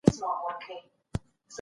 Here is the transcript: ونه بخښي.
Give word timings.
ونه 0.03 0.29
بخښي. 0.41 0.77